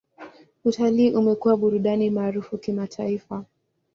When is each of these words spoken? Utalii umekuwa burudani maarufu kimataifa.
Utalii 0.65 1.11
umekuwa 1.13 1.57
burudani 1.57 2.09
maarufu 2.09 2.57
kimataifa. 2.57 3.45